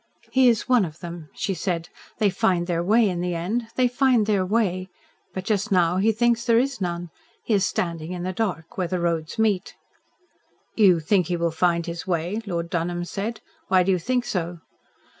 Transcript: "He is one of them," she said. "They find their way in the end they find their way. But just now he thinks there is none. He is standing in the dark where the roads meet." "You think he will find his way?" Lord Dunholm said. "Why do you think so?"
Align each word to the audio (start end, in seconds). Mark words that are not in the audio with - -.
"He 0.31 0.49
is 0.49 0.67
one 0.67 0.83
of 0.83 0.99
them," 0.99 1.29
she 1.35 1.53
said. 1.53 1.89
"They 2.17 2.31
find 2.31 2.65
their 2.65 2.81
way 2.81 3.07
in 3.07 3.21
the 3.21 3.35
end 3.35 3.67
they 3.75 3.87
find 3.87 4.25
their 4.25 4.43
way. 4.43 4.89
But 5.31 5.45
just 5.45 5.71
now 5.71 5.97
he 5.97 6.11
thinks 6.11 6.43
there 6.43 6.57
is 6.57 6.81
none. 6.81 7.11
He 7.43 7.53
is 7.53 7.67
standing 7.67 8.11
in 8.11 8.23
the 8.23 8.33
dark 8.33 8.79
where 8.79 8.87
the 8.87 8.99
roads 8.99 9.37
meet." 9.37 9.75
"You 10.75 10.99
think 10.99 11.27
he 11.27 11.37
will 11.37 11.51
find 11.51 11.85
his 11.85 12.07
way?" 12.07 12.41
Lord 12.47 12.71
Dunholm 12.71 13.05
said. 13.05 13.41
"Why 13.67 13.83
do 13.83 13.91
you 13.91 13.99
think 13.99 14.25
so?" 14.25 14.61